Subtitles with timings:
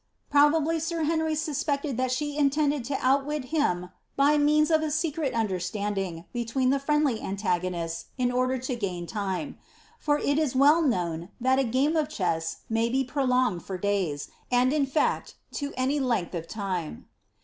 [0.31, 5.31] Probably, sir Henry auspected that ahe intandad to outwit him by meana of a secret
[5.35, 9.59] understanding between the friendly antagonists, in order to gain time;
[9.99, 14.27] for it ia well known, that a game or chess may be prolonged for daya,
[14.51, 17.03] and in &ct to any length of tina.